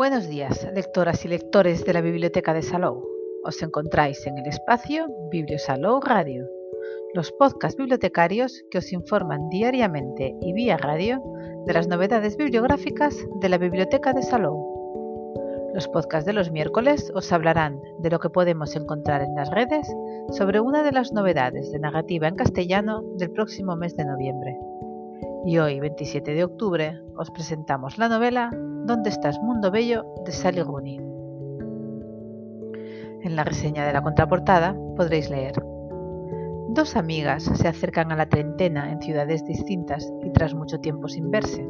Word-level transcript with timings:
Buenos 0.00 0.28
días, 0.28 0.66
lectoras 0.72 1.26
y 1.26 1.28
lectores 1.28 1.84
de 1.84 1.92
la 1.92 2.00
Biblioteca 2.00 2.54
de 2.54 2.62
Salou. 2.62 3.06
Os 3.44 3.62
encontráis 3.62 4.26
en 4.26 4.38
el 4.38 4.46
espacio 4.46 5.08
Bibliosalou 5.30 6.00
Radio, 6.00 6.48
los 7.12 7.30
podcasts 7.32 7.76
bibliotecarios 7.76 8.64
que 8.70 8.78
os 8.78 8.94
informan 8.94 9.50
diariamente 9.50 10.34
y 10.40 10.54
vía 10.54 10.78
radio 10.78 11.22
de 11.66 11.74
las 11.74 11.86
novedades 11.86 12.38
bibliográficas 12.38 13.14
de 13.42 13.48
la 13.50 13.58
Biblioteca 13.58 14.14
de 14.14 14.22
Salou. 14.22 14.56
Los 15.74 15.86
podcasts 15.88 16.24
de 16.24 16.32
los 16.32 16.50
miércoles 16.50 17.12
os 17.14 17.30
hablarán 17.30 17.78
de 17.98 18.08
lo 18.08 18.20
que 18.20 18.30
podemos 18.30 18.74
encontrar 18.76 19.20
en 19.20 19.34
las 19.34 19.50
redes 19.50 19.86
sobre 20.30 20.60
una 20.60 20.82
de 20.82 20.92
las 20.92 21.12
novedades 21.12 21.70
de 21.72 21.78
narrativa 21.78 22.26
en 22.26 22.36
castellano 22.36 23.02
del 23.18 23.32
próximo 23.32 23.76
mes 23.76 23.94
de 23.98 24.06
noviembre. 24.06 24.56
Y 25.44 25.58
hoy, 25.58 25.78
27 25.78 26.32
de 26.32 26.44
octubre, 26.44 26.98
os 27.16 27.30
presentamos 27.30 27.98
la 27.98 28.08
novela 28.08 28.50
¿Dónde 28.86 29.10
estás, 29.10 29.38
mundo 29.40 29.70
bello? 29.70 30.04
de 30.24 30.32
Sally 30.32 30.62
Rooney. 30.62 30.96
En 33.22 33.36
la 33.36 33.44
reseña 33.44 33.86
de 33.86 33.92
la 33.92 34.02
contraportada 34.02 34.74
podréis 34.96 35.28
leer. 35.30 35.54
Dos 36.70 36.96
amigas 36.96 37.44
se 37.44 37.68
acercan 37.68 38.10
a 38.10 38.16
la 38.16 38.28
treintena 38.28 38.90
en 38.90 39.00
ciudades 39.00 39.44
distintas 39.44 40.10
y 40.22 40.30
tras 40.30 40.54
mucho 40.54 40.80
tiempo 40.80 41.08
sin 41.08 41.30
verse. 41.30 41.68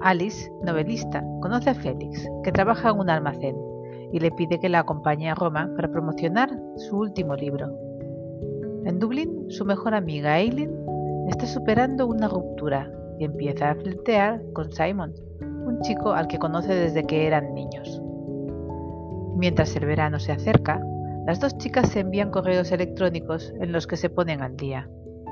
Alice, 0.00 0.50
novelista, 0.62 1.24
conoce 1.40 1.70
a 1.70 1.74
Félix, 1.74 2.26
que 2.42 2.52
trabaja 2.52 2.90
en 2.90 2.98
un 2.98 3.10
almacén, 3.10 3.56
y 4.12 4.18
le 4.18 4.30
pide 4.32 4.58
que 4.58 4.68
la 4.68 4.80
acompañe 4.80 5.30
a 5.30 5.34
Roma 5.34 5.70
para 5.76 5.90
promocionar 5.90 6.50
su 6.76 6.98
último 6.98 7.36
libro. 7.36 7.68
En 8.84 8.98
Dublín, 8.98 9.50
su 9.50 9.64
mejor 9.64 9.94
amiga 9.94 10.38
Eileen 10.38 10.74
está 11.28 11.46
superando 11.46 12.06
una 12.06 12.28
ruptura 12.28 12.90
y 13.18 13.24
empieza 13.24 13.70
a 13.70 13.74
flirtear 13.74 14.42
con 14.54 14.72
Simon, 14.72 15.12
un 15.64 15.80
chico 15.82 16.12
al 16.12 16.28
que 16.28 16.38
conoce 16.38 16.74
desde 16.74 17.04
que 17.04 17.26
eran 17.26 17.54
niños. 17.54 18.02
Mientras 19.36 19.74
el 19.76 19.86
verano 19.86 20.18
se 20.18 20.32
acerca, 20.32 20.80
las 21.26 21.40
dos 21.40 21.56
chicas 21.58 21.88
se 21.88 22.00
envían 22.00 22.30
correos 22.30 22.72
electrónicos 22.72 23.52
en 23.60 23.72
los 23.72 23.86
que 23.86 23.96
se 23.96 24.10
ponen 24.10 24.42
al 24.42 24.56
día. 24.56 24.88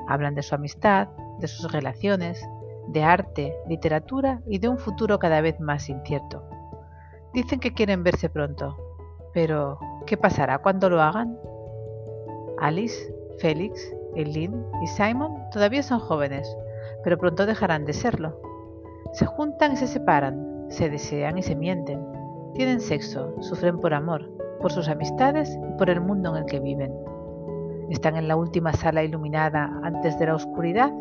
Hablan 0.06 0.34
de 0.34 0.42
su 0.42 0.54
amistad, 0.54 1.08
de 1.40 1.48
sus 1.48 1.70
relaciones, 1.72 2.42
de 2.88 3.02
arte, 3.02 3.54
literatura 3.68 4.40
y 4.46 4.58
de 4.58 4.68
un 4.68 4.78
futuro 4.78 5.18
cada 5.18 5.40
vez 5.40 5.60
más 5.60 5.88
incierto. 5.88 6.42
Dicen 7.34 7.60
que 7.60 7.74
quieren 7.74 8.02
verse 8.02 8.28
pronto, 8.30 8.76
pero 9.34 9.78
¿qué 10.06 10.16
pasará 10.16 10.58
cuando 10.58 10.88
lo 10.88 11.02
hagan? 11.02 11.38
Alice, 12.58 13.14
Félix, 13.38 13.94
Eileen 14.14 14.64
y 14.82 14.86
Simon 14.86 15.50
todavía 15.52 15.82
son 15.82 16.00
jóvenes, 16.00 16.56
pero 17.04 17.18
pronto 17.18 17.46
dejarán 17.46 17.84
de 17.84 17.92
serlo. 17.92 18.40
Se 19.12 19.26
juntan 19.26 19.72
y 19.72 19.76
se 19.76 19.86
separan, 19.86 20.66
se 20.68 20.90
desean 20.90 21.38
y 21.38 21.42
se 21.42 21.56
mienten, 21.56 22.00
tienen 22.54 22.80
sexo, 22.80 23.34
sufren 23.40 23.78
por 23.78 23.94
amor, 23.94 24.30
por 24.60 24.72
sus 24.72 24.88
amistades 24.88 25.56
y 25.56 25.78
por 25.78 25.90
el 25.90 26.00
mundo 26.00 26.30
en 26.30 26.42
el 26.42 26.46
que 26.46 26.60
viven. 26.60 26.92
Están 27.90 28.16
en 28.16 28.28
la 28.28 28.36
última 28.36 28.72
sala 28.72 29.02
iluminada 29.02 29.70
antes 29.82 30.18
de 30.18 30.26
la 30.26 30.34
oscuridad. 30.34 30.92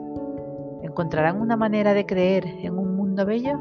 ¿Encontrarán 0.84 1.42
una 1.42 1.58
manera 1.58 1.94
de 1.94 2.06
creer 2.06 2.46
en 2.46 2.78
un 2.78 2.96
mundo 2.96 3.26
bello? 3.26 3.58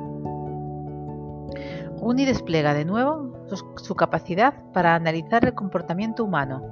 Uni 2.00 2.24
despliega 2.24 2.72
de 2.74 2.84
nuevo 2.84 3.32
su 3.76 3.94
capacidad 3.94 4.54
para 4.72 4.94
analizar 4.94 5.44
el 5.44 5.54
comportamiento 5.54 6.24
humano 6.24 6.62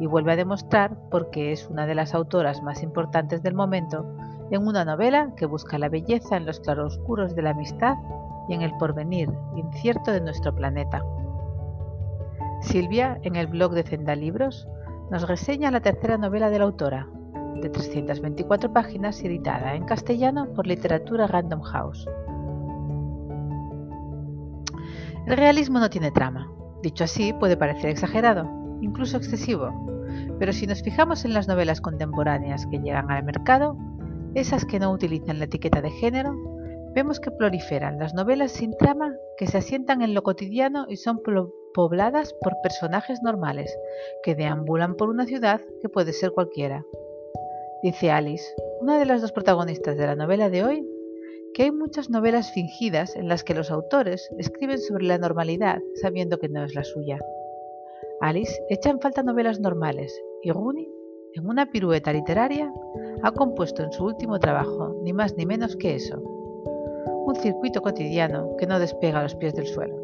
y 0.00 0.06
vuelve 0.06 0.32
a 0.32 0.36
demostrar 0.36 0.96
por 1.10 1.30
qué 1.30 1.52
es 1.52 1.68
una 1.68 1.86
de 1.86 1.94
las 1.94 2.14
autoras 2.14 2.62
más 2.62 2.82
importantes 2.82 3.42
del 3.42 3.54
momento 3.54 4.06
en 4.50 4.66
una 4.66 4.84
novela 4.84 5.32
que 5.36 5.46
busca 5.46 5.78
la 5.78 5.88
belleza 5.88 6.36
en 6.36 6.46
los 6.46 6.60
claroscuros 6.60 7.34
de 7.34 7.42
la 7.42 7.50
amistad 7.50 7.96
y 8.48 8.54
en 8.54 8.62
el 8.62 8.76
porvenir 8.78 9.30
incierto 9.56 10.12
de 10.12 10.20
nuestro 10.20 10.54
planeta. 10.54 11.04
Silvia, 12.60 13.18
en 13.22 13.36
el 13.36 13.46
blog 13.46 13.72
de 13.72 13.84
Zenda 13.84 14.14
Libros, 14.14 14.68
nos 15.10 15.26
reseña 15.26 15.70
la 15.70 15.80
tercera 15.80 16.18
novela 16.18 16.50
de 16.50 16.58
la 16.58 16.64
autora, 16.64 17.08
de 17.60 17.68
324 17.68 18.72
páginas 18.72 19.22
editada 19.22 19.74
en 19.74 19.84
castellano 19.84 20.48
por 20.54 20.66
Literatura 20.66 21.26
Random 21.26 21.62
House. 21.62 22.08
El 25.26 25.36
realismo 25.36 25.78
no 25.78 25.90
tiene 25.90 26.10
trama. 26.10 26.50
Dicho 26.82 27.04
así, 27.04 27.32
puede 27.32 27.56
parecer 27.56 27.90
exagerado, 27.90 28.48
incluso 28.80 29.16
excesivo, 29.16 29.70
pero 30.38 30.52
si 30.52 30.66
nos 30.66 30.82
fijamos 30.82 31.24
en 31.24 31.34
las 31.34 31.48
novelas 31.48 31.80
contemporáneas 31.80 32.66
que 32.66 32.78
llegan 32.78 33.10
al 33.10 33.24
mercado, 33.24 33.76
esas 34.34 34.64
que 34.64 34.78
no 34.78 34.92
utilizan 34.92 35.38
la 35.38 35.46
etiqueta 35.46 35.82
de 35.82 35.90
género, 35.90 36.34
vemos 36.94 37.18
que 37.20 37.30
proliferan 37.30 37.98
las 37.98 38.14
novelas 38.14 38.52
sin 38.52 38.76
trama 38.76 39.14
que 39.36 39.46
se 39.46 39.58
asientan 39.58 40.02
en 40.02 40.14
lo 40.14 40.22
cotidiano 40.22 40.86
y 40.88 40.96
son 40.96 41.20
pobladas 41.74 42.34
por 42.40 42.54
personajes 42.62 43.22
normales 43.22 43.76
que 44.22 44.34
deambulan 44.34 44.94
por 44.94 45.08
una 45.08 45.26
ciudad 45.26 45.60
que 45.82 45.88
puede 45.88 46.12
ser 46.12 46.30
cualquiera. 46.32 46.84
Dice 47.82 48.10
Alice, 48.10 48.44
una 48.80 48.98
de 48.98 49.06
las 49.06 49.20
dos 49.20 49.32
protagonistas 49.32 49.96
de 49.96 50.06
la 50.06 50.14
novela 50.14 50.50
de 50.50 50.64
hoy, 50.64 50.86
que 51.54 51.64
hay 51.64 51.72
muchas 51.72 52.10
novelas 52.10 52.52
fingidas 52.52 53.16
en 53.16 53.28
las 53.28 53.42
que 53.42 53.54
los 53.54 53.70
autores 53.70 54.30
escriben 54.38 54.78
sobre 54.78 55.06
la 55.06 55.18
normalidad 55.18 55.80
sabiendo 55.94 56.38
que 56.38 56.48
no 56.48 56.64
es 56.64 56.74
la 56.74 56.84
suya. 56.84 57.18
Alice 58.20 58.62
echa 58.68 58.90
en 58.90 59.00
falta 59.00 59.22
novelas 59.22 59.58
normales 59.58 60.14
y 60.42 60.52
Rooney, 60.52 60.88
en 61.34 61.48
una 61.48 61.66
pirueta 61.66 62.12
literaria, 62.12 62.72
ha 63.22 63.32
compuesto 63.32 63.82
en 63.82 63.92
su 63.92 64.04
último 64.04 64.38
trabajo 64.38 64.96
ni 65.02 65.12
más 65.12 65.36
ni 65.36 65.46
menos 65.46 65.76
que 65.76 65.94
eso, 65.94 66.20
un 67.26 67.34
circuito 67.36 67.82
cotidiano 67.82 68.56
que 68.56 68.66
no 68.66 68.78
despega 68.78 69.22
los 69.22 69.34
pies 69.34 69.54
del 69.54 69.66
suelo. 69.66 69.96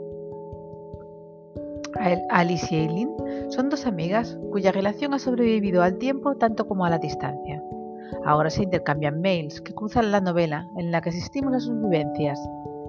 Alice 2.31 2.75
y 2.75 2.78
Eileen 2.78 3.10
son 3.48 3.70
dos 3.70 3.87
amigas 3.87 4.38
cuya 4.50 4.70
relación 4.70 5.14
ha 5.14 5.19
sobrevivido 5.19 5.82
al 5.82 5.98
tiempo 5.98 6.37
tanto 6.37 6.66
como 6.66 6.84
a 6.84 6.91
la 6.91 6.98
distancia. 6.98 7.62
Ahora 8.25 8.50
se 8.50 8.62
intercambian 8.62 9.20
mails 9.20 9.60
que 9.60 9.75
cruzan 9.75 10.12
la 10.12 10.20
novela 10.20 10.69
en 10.76 10.91
la 10.91 11.00
que 11.00 11.08
asistimos 11.08 11.54
a 11.54 11.60
sus 11.60 11.81
vivencias, 11.81 12.38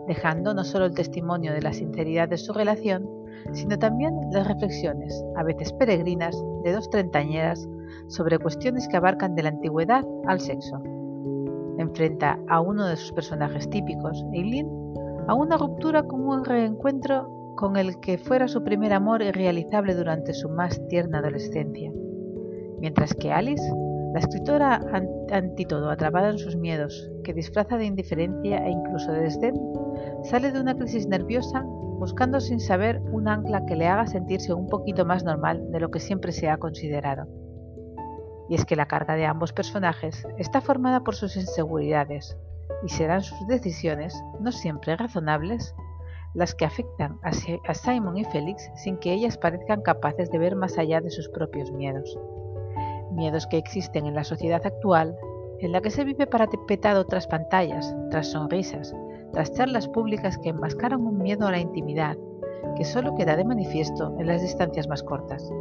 dejando 0.07 0.53
no 0.53 0.63
solo 0.63 0.85
el 0.85 0.93
testimonio 0.93 1.53
de 1.53 1.61
la 1.61 1.73
sinceridad 1.73 2.29
de 2.29 2.37
su 2.37 2.53
relación, 2.53 3.09
sino 3.53 3.77
también 3.77 4.13
las 4.31 4.47
reflexiones, 4.47 5.23
a 5.35 5.43
veces 5.43 5.73
peregrinas, 5.73 6.35
de 6.63 6.73
dos 6.73 6.89
treintañeras 6.89 7.67
sobre 8.07 8.39
cuestiones 8.39 8.87
que 8.87 8.97
abarcan 8.97 9.35
de 9.35 9.43
la 9.43 9.49
antigüedad 9.49 10.05
al 10.27 10.39
sexo. 10.39 10.81
Enfrenta 11.77 12.39
a 12.47 12.59
uno 12.59 12.87
de 12.87 12.97
sus 12.97 13.11
personajes 13.11 13.69
típicos, 13.69 14.25
Eileen, 14.33 14.67
a 15.27 15.33
una 15.33 15.57
ruptura 15.57 16.03
con 16.03 16.27
un 16.27 16.43
reencuentro 16.43 17.53
con 17.55 17.75
el 17.75 17.99
que 17.99 18.17
fuera 18.17 18.47
su 18.47 18.63
primer 18.63 18.93
amor 18.93 19.21
irrealizable 19.21 19.95
durante 19.95 20.33
su 20.33 20.49
más 20.49 20.79
tierna 20.87 21.19
adolescencia. 21.19 21.91
Mientras 22.79 23.13
que 23.13 23.31
Alice, 23.31 23.63
la 24.13 24.19
escritora 24.19 24.81
ante 25.31 25.65
todo 25.65 25.89
atrapada 25.89 26.29
en 26.29 26.37
sus 26.37 26.55
miedos, 26.55 27.11
que 27.23 27.33
disfraza 27.33 27.77
de 27.77 27.85
indiferencia 27.85 28.65
e 28.65 28.71
incluso 28.71 29.11
de 29.11 29.21
desdén, 29.21 29.55
sale 30.23 30.51
de 30.51 30.59
una 30.61 30.75
crisis 30.75 31.07
nerviosa 31.07 31.63
buscando 31.63 32.39
sin 32.39 32.59
saber 32.59 33.01
un 33.11 33.27
ancla 33.27 33.65
que 33.65 33.75
le 33.75 33.87
haga 33.87 34.07
sentirse 34.07 34.53
un 34.53 34.67
poquito 34.67 35.05
más 35.05 35.23
normal 35.23 35.71
de 35.71 35.79
lo 35.79 35.89
que 35.89 35.99
siempre 35.99 36.31
se 36.31 36.49
ha 36.49 36.57
considerado. 36.57 37.27
Y 38.49 38.55
es 38.55 38.65
que 38.65 38.75
la 38.75 38.87
carga 38.87 39.15
de 39.15 39.25
ambos 39.25 39.51
personajes 39.51 40.25
está 40.37 40.61
formada 40.61 41.01
por 41.01 41.15
sus 41.15 41.35
inseguridades, 41.35 42.37
y 42.83 42.89
serán 42.89 43.23
sus 43.23 43.47
decisiones, 43.47 44.21
no 44.39 44.51
siempre 44.51 44.95
razonables, 44.95 45.75
las 46.33 46.53
que 46.53 46.65
afectan 46.65 47.19
a 47.23 47.73
Simon 47.73 48.17
y 48.17 48.25
Félix 48.25 48.69
sin 48.75 48.97
que 48.97 49.11
ellas 49.11 49.37
parezcan 49.37 49.81
capaces 49.81 50.29
de 50.29 50.37
ver 50.37 50.55
más 50.55 50.77
allá 50.77 51.01
de 51.01 51.09
sus 51.09 51.29
propios 51.29 51.71
miedos. 51.71 52.17
Miedos 53.17 53.47
que 53.47 53.57
existen 53.57 54.05
en 54.05 54.13
la 54.13 54.23
sociedad 54.23 54.61
actual, 54.63 55.17
en 55.57 55.71
la 55.71 55.81
que 55.81 55.89
se 55.89 56.03
vive 56.03 56.27
parapetado 56.27 57.03
tras 57.07 57.25
pantallas, 57.25 57.97
tras 58.11 58.27
sonrisas, 58.27 58.95
tras 59.33 59.51
charlas 59.53 59.87
públicas 59.87 60.37
que 60.37 60.49
enmascaran 60.49 61.01
un 61.01 61.17
miedo 61.17 61.47
a 61.47 61.51
la 61.51 61.57
intimidad, 61.57 62.15
que 62.75 62.85
solo 62.85 63.15
queda 63.15 63.35
de 63.35 63.43
manifiesto 63.43 64.15
en 64.19 64.27
las 64.27 64.43
distancias 64.43 64.87
más 64.87 65.01
cortas. 65.01 65.51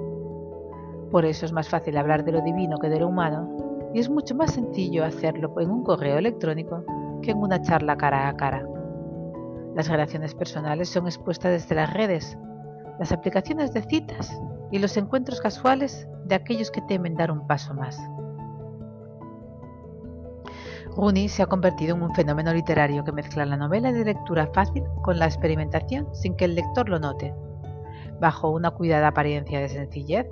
Por 1.11 1.25
eso 1.25 1.47
es 1.47 1.53
más 1.53 1.70
fácil 1.70 1.97
hablar 1.97 2.26
de 2.26 2.32
lo 2.32 2.43
divino 2.43 2.76
que 2.76 2.91
de 2.91 3.00
lo 3.00 3.08
humano, 3.08 3.91
y 3.94 4.00
es 4.00 4.11
mucho 4.11 4.35
más 4.35 4.53
sencillo 4.53 5.03
hacerlo 5.03 5.58
en 5.58 5.70
un 5.70 5.82
correo 5.82 6.19
electrónico 6.19 6.85
que 7.23 7.31
en 7.31 7.38
una 7.38 7.62
charla 7.62 7.97
cara 7.97 8.29
a 8.29 8.37
cara. 8.37 8.69
Las 9.75 9.88
relaciones 9.88 10.35
personales 10.35 10.91
son 10.91 11.06
expuestas 11.06 11.53
desde 11.53 11.75
las 11.75 11.91
redes, 11.94 12.37
las 12.99 13.12
aplicaciones 13.12 13.73
de 13.73 13.81
citas 13.81 14.38
y 14.71 14.79
los 14.79 14.97
encuentros 14.97 15.41
casuales 15.41 16.09
de 16.25 16.35
aquellos 16.35 16.71
que 16.71 16.83
temen 16.83 17.17
dar 17.17 17.31
un 17.31 17.47
paso 17.47 17.75
más. 17.75 17.99
Rooney 20.97 21.29
se 21.29 21.43
ha 21.43 21.47
convertido 21.47 21.95
en 21.95 22.03
un 22.03 22.15
fenómeno 22.15 22.53
literario 22.55 23.05
que 23.05 23.13
mezcla 23.13 23.45
la 23.45 23.57
novela 23.57 23.93
de 23.93 24.05
lectura 24.05 24.49
fácil 24.55 24.85
con 25.03 25.19
la 25.19 25.27
experimentación 25.27 26.09
sin 26.15 26.35
que 26.35 26.47
el 26.47 26.55
lector 26.55 26.89
lo 26.89 26.99
note. 26.99 27.35
Bajo 28.19 28.51
una 28.51 28.71
cuidada 28.71 29.09
apariencia 29.09 29.61
de 29.61 29.69
sencillez, 29.69 30.27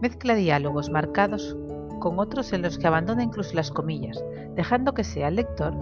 mezcla 0.00 0.34
diálogos 0.34 0.90
marcados 0.90 1.56
con 2.00 2.18
otros 2.18 2.52
en 2.52 2.62
los 2.62 2.78
que 2.78 2.86
abandona 2.86 3.22
incluso 3.22 3.54
las 3.54 3.70
comillas, 3.70 4.24
dejando 4.54 4.94
que 4.94 5.04
sea 5.04 5.28
el 5.28 5.36
lector 5.36 5.74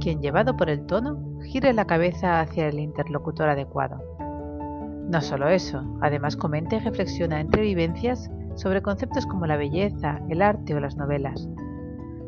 quien, 0.00 0.20
llevado 0.20 0.56
por 0.56 0.70
el 0.70 0.86
tono, 0.86 1.18
gire 1.42 1.72
la 1.72 1.86
cabeza 1.86 2.40
hacia 2.40 2.68
el 2.68 2.78
interlocutor 2.78 3.48
adecuado. 3.48 4.13
No 5.08 5.20
solo 5.20 5.48
eso, 5.48 5.82
además 6.00 6.36
comenta 6.36 6.76
y 6.76 6.78
reflexiona 6.78 7.40
entre 7.40 7.62
vivencias 7.62 8.30
sobre 8.54 8.82
conceptos 8.82 9.26
como 9.26 9.46
la 9.46 9.56
belleza, 9.56 10.20
el 10.30 10.40
arte 10.40 10.74
o 10.74 10.80
las 10.80 10.96
novelas. 10.96 11.46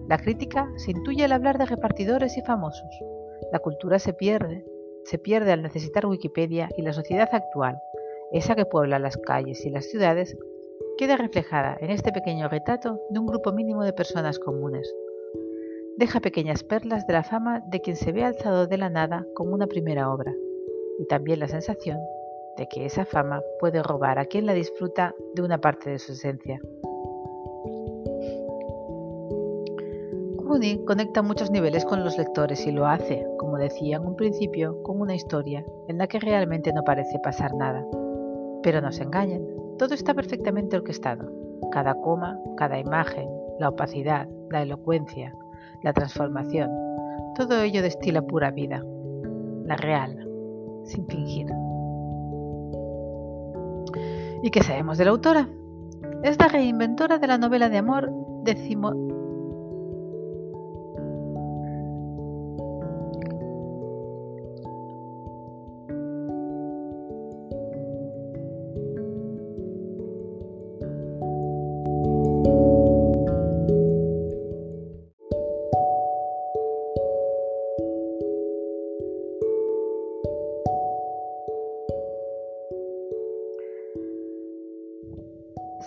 La 0.09 0.19
crítica 0.19 0.71
se 0.77 0.91
intuye 0.91 1.25
al 1.25 1.33
hablar 1.33 1.59
de 1.59 1.67
repartidores 1.67 2.37
y 2.37 2.43
famosos. 2.43 2.89
La 3.51 3.61
cultura 3.61 3.99
se 3.99 4.13
pierde, 4.13 4.65
se 5.05 5.19
pierde 5.19 5.53
al 5.53 5.63
necesitar 5.63 6.07
Wikipedia 6.07 6.69
y 6.77 6.83
la 6.83 6.93
sociedad 6.93 7.29
actual, 7.33 7.79
esa 8.33 8.55
que 8.55 8.67
puebla 8.67 8.99
las 8.99 9.17
calles 9.17 9.65
y 9.65 9.71
las 9.71 9.87
ciudades, 9.87 10.37
queda 10.99 11.17
reflejada 11.17 11.77
en 11.81 11.91
este 11.91 12.13
pequeño 12.13 12.49
retrato 12.49 13.01
de 13.11 13.19
un 13.19 13.27
grupo 13.27 13.53
mínimo 13.53 13.85
de 13.85 13.93
personas 13.93 14.39
comunes. 14.39 14.93
Deja 15.97 16.21
pequeñas 16.21 16.63
perlas 16.63 17.07
de 17.07 17.15
la 17.15 17.23
fama 17.23 17.63
de 17.69 17.81
quien 17.81 17.97
se 17.97 18.13
ve 18.13 18.23
alzado 18.23 18.67
de 18.67 18.79
la 18.79 18.91
nada 18.91 19.27
como 19.35 19.55
una 19.55 19.67
primera 19.67 20.13
obra, 20.13 20.35
y 20.99 21.07
también 21.07 21.41
la 21.41 21.49
sensación 21.49 21.99
de 22.57 22.69
que 22.69 22.87
esa 22.87 23.05
fama 23.05 23.43
puede 23.61 23.83
robar 23.83 24.19
a 24.19 24.25
quien 24.25 24.47
la 24.47 24.55
disfruta 24.55 25.15
de 25.35 25.43
una 25.43 25.59
parte 25.59 25.91
de 25.91 25.99
su 25.99 26.13
esencia. 26.13 26.61
Rooney 30.39 30.85
conecta 30.85 31.23
muchos 31.23 31.51
niveles 31.51 31.85
con 31.85 32.05
los 32.05 32.17
lectores 32.17 32.67
y 32.67 32.73
lo 32.73 32.87
hace, 32.87 33.27
como 33.39 33.59
decía 33.59 33.97
en 33.97 34.07
un 34.07 34.17
principio, 34.17 34.83
con 34.83 35.01
una 35.01 35.15
historia 35.15 35.65
en 35.89 35.99
la 35.99 36.07
que 36.07 36.21
realmente 36.21 36.73
no 36.73 36.85
parece 36.85 37.19
pasar 37.19 37.55
nada. 37.55 37.85
Pero 38.63 38.81
no 38.81 38.93
se 38.93 39.03
engañen, 39.03 39.45
todo 39.79 39.95
está 39.95 40.15
perfectamente 40.15 40.77
orquestado. 40.77 41.31
Cada 41.73 41.95
coma, 41.95 42.39
cada 42.57 42.79
imagen, 42.79 43.29
la 43.59 43.71
opacidad, 43.71 44.29
la 44.51 44.63
elocuencia, 44.63 45.35
la 45.83 45.93
transformación, 45.93 46.71
todo 47.35 47.61
ello 47.61 47.83
destila 47.83 48.23
pura 48.23 48.51
vida, 48.51 48.83
la 49.65 49.77
real, 49.77 50.27
sin 50.85 51.07
fingir. 51.07 51.47
¿Y 54.43 54.51
qué 54.51 54.63
sabemos 54.63 54.99
de 54.99 55.05
la 55.05 55.11
autora? 55.11 55.49
Es 56.23 56.39
la 56.39 56.49
reinventora 56.49 57.19
de 57.19 57.27
la 57.27 57.39
novela 57.39 57.69
de 57.69 57.79
amor 57.79 58.11
decimo 58.43 58.93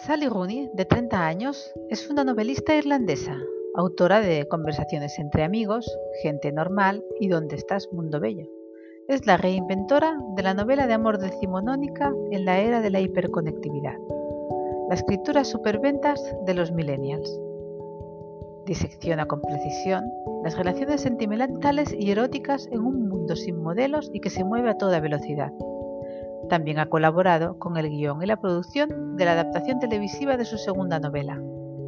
Sally 0.06 0.30
Rooney, 0.30 0.70
de 0.74 0.86
30 0.86 1.28
años, 1.28 1.74
es 1.90 2.10
una 2.10 2.24
novelista 2.24 2.74
irlandesa, 2.74 3.38
autora 3.76 4.22
de 4.22 4.48
Conversaciones 4.48 5.20
entre 5.20 5.44
amigos, 5.44 5.92
Gente 6.24 6.52
normal 6.54 7.04
y 7.20 7.28
Dónde 7.28 7.58
estás, 7.58 7.90
Mundo 7.92 8.20
Bello. 8.20 8.46
Es 9.10 9.26
la 9.26 9.36
reinventora 9.36 10.18
de 10.36 10.44
la 10.44 10.54
novela 10.54 10.88
de 10.88 10.94
amor 10.94 11.20
decimonónica 11.20 12.14
en 12.32 12.46
la 12.46 12.60
era 12.60 12.82
de 12.82 12.90
la 12.92 13.02
hiperconectividad. 13.02 13.98
La 14.88 14.96
escritura 14.96 15.44
superventas 15.44 16.24
de 16.46 16.54
los 16.54 16.72
millennials. 16.72 17.38
Disecciona 18.66 19.26
con 19.26 19.42
precisión 19.42 20.06
las 20.44 20.58
relaciones 20.58 21.02
sentimentales 21.02 21.94
y 21.94 22.10
eróticas 22.12 22.68
en 22.72 22.80
un 22.80 23.10
mundo 23.10 23.36
sin 23.36 23.62
modelos 23.62 24.10
y 24.14 24.22
que 24.22 24.30
se 24.30 24.46
mueve 24.46 24.70
a 24.70 24.78
toda 24.78 25.02
velocidad 25.02 25.52
también 26.48 26.80
ha 26.80 26.90
colaborado 26.90 27.60
con 27.60 27.78
el 27.78 27.90
guion 27.90 28.22
y 28.24 28.26
la 28.26 28.40
producción 28.40 29.18
de 29.18 29.26
la 29.26 29.34
adaptación 29.34 29.80
televisiva 29.80 30.38
de 30.38 30.46
su 30.46 30.58
segunda 30.58 31.00
novela, 31.00 31.42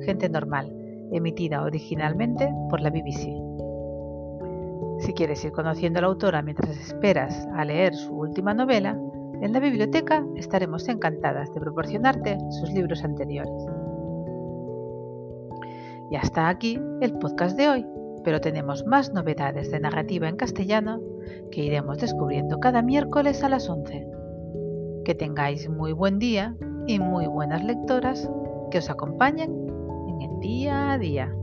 Gente 0.05 0.29
Normal, 0.29 0.75
emitida 1.11 1.63
originalmente 1.63 2.53
por 2.69 2.81
la 2.81 2.89
BBC. 2.89 3.33
Si 4.99 5.13
quieres 5.13 5.43
ir 5.43 5.51
conociendo 5.51 5.99
a 5.99 6.01
la 6.01 6.07
autora 6.09 6.41
mientras 6.41 6.77
esperas 6.77 7.47
a 7.55 7.65
leer 7.65 7.95
su 7.95 8.13
última 8.13 8.53
novela, 8.53 8.97
en 9.41 9.53
la 9.53 9.59
biblioteca 9.59 10.23
estaremos 10.35 10.87
encantadas 10.87 11.51
de 11.53 11.59
proporcionarte 11.59 12.37
sus 12.51 12.71
libros 12.71 13.03
anteriores. 13.03 13.65
Y 16.11 16.15
hasta 16.15 16.49
aquí 16.49 16.79
el 17.01 17.13
podcast 17.17 17.57
de 17.57 17.69
hoy, 17.69 17.85
pero 18.23 18.41
tenemos 18.41 18.85
más 18.85 19.13
novedades 19.13 19.71
de 19.71 19.79
narrativa 19.79 20.27
en 20.27 20.35
castellano 20.35 20.99
que 21.51 21.63
iremos 21.63 21.97
descubriendo 21.97 22.59
cada 22.59 22.81
miércoles 22.81 23.43
a 23.43 23.49
las 23.49 23.69
11. 23.69 24.10
Que 25.05 25.15
tengáis 25.15 25.69
muy 25.69 25.93
buen 25.93 26.19
día 26.19 26.55
y 26.87 26.99
muy 26.99 27.27
buenas 27.27 27.63
lectoras 27.63 28.29
que 28.69 28.77
os 28.77 28.89
acompañen 28.89 29.51
en 30.07 30.21
el 30.21 30.39
día 30.39 30.91
a 30.91 30.97
día. 30.97 31.33